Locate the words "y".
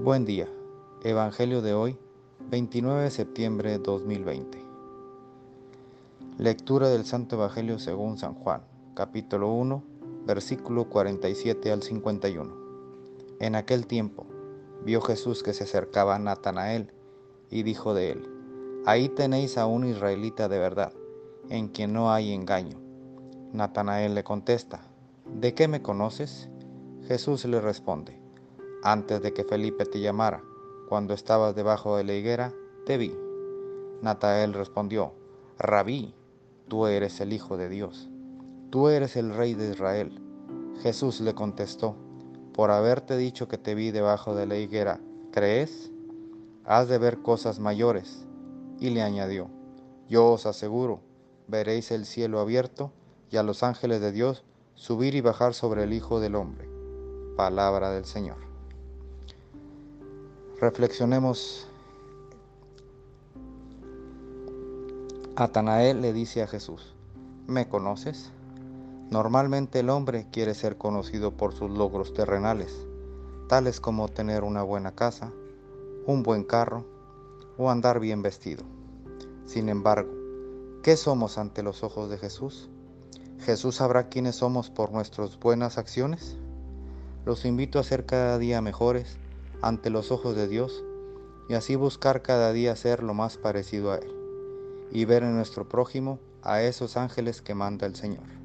17.50-17.64, 48.80-48.90, 53.30-53.36, 55.14-55.20, 91.48-91.54, 94.90-95.04